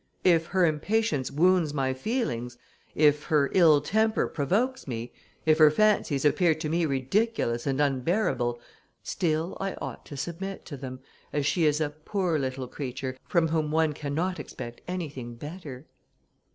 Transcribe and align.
If 0.23 0.47
her 0.47 0.65
impatience 0.65 1.29
wounds 1.29 1.75
my 1.75 1.93
feelings, 1.93 2.57
if 2.95 3.25
her 3.25 3.51
ill 3.53 3.81
temper 3.81 4.27
provokes 4.27 4.87
me, 4.87 5.13
if 5.45 5.59
her 5.59 5.69
fancies 5.69 6.25
appear 6.25 6.55
to 6.55 6.67
me 6.69 6.87
ridiculous 6.87 7.67
and 7.67 7.79
unbearable, 7.79 8.59
still 9.03 9.55
I 9.59 9.75
ought 9.75 10.03
to 10.07 10.17
submit 10.17 10.65
to 10.65 10.75
them, 10.77 11.01
as 11.31 11.45
she 11.45 11.65
is 11.65 11.79
a 11.79 11.91
poor 11.91 12.39
little 12.39 12.67
creature, 12.67 13.15
from 13.27 13.49
whom 13.49 13.69
one 13.69 13.93
cannot 13.93 14.39
expect 14.39 14.81
anything 14.87 15.35
better.'" 15.35 15.85